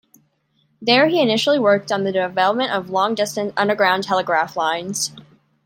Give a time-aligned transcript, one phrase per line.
[0.81, 5.11] There, he initially worked on the development of long distance underground telegraph lines.